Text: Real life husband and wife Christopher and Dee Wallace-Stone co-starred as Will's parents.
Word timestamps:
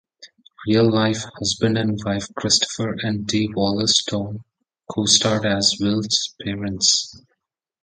Real 0.65 0.89
life 0.91 1.25
husband 1.37 1.77
and 1.77 1.99
wife 2.03 2.25
Christopher 2.35 2.95
and 3.03 3.27
Dee 3.27 3.53
Wallace-Stone 3.55 4.43
co-starred 4.89 5.45
as 5.45 5.75
Will's 5.79 6.33
parents. 6.43 7.15